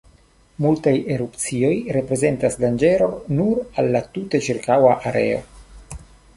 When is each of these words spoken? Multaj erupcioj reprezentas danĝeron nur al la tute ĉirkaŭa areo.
Multaj 0.65 0.93
erupcioj 1.15 1.69
reprezentas 1.97 2.57
danĝeron 2.65 3.15
nur 3.37 3.63
al 3.83 3.93
la 3.97 4.05
tute 4.19 4.45
ĉirkaŭa 4.49 4.99
areo. 5.13 5.47